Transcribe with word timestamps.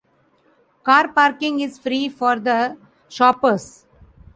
Car 0.81 1.09
parking 1.13 1.59
is 1.59 1.77
free 1.77 2.09
for 2.09 2.39
the 2.39 2.75
shoppers. 3.07 3.85